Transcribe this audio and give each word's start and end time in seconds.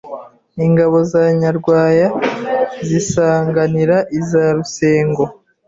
Ingabo 0.65 0.97
za 1.11 1.23
Nyarwaya 1.39 2.07
zisanganira 2.87 3.97
iza 4.19 4.43
Rusengo 4.57 5.23